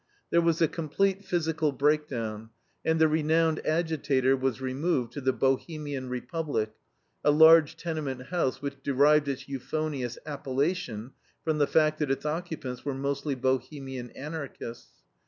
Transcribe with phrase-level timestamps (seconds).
[0.31, 2.49] There was a complete physical breakdown,
[2.83, 6.71] and the renowned agitator was removed to the "Bohemian Republic"
[7.23, 11.11] a large tenement house which derived its euphonious appellation
[11.43, 15.03] from the fact that its occupants were mostly Bohemian Anarchists.